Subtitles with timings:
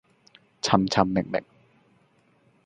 [0.63, 1.43] 尋尋覓覓，